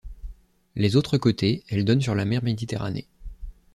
[0.75, 3.05] Les autres côtés, elle donne sur la mer Méditerranée.